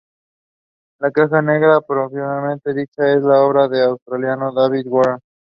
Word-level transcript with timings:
La 0.97 1.11
caja 1.11 1.43
negra 1.43 1.79
propiamente 1.81 2.73
dicha 2.73 3.07
es 3.13 3.23
obra 3.23 3.67
del 3.67 3.83
australiano 3.83 4.51
David 4.51 4.87
Warren. 4.87 5.19